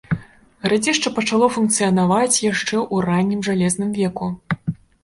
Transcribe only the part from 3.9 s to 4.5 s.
веку.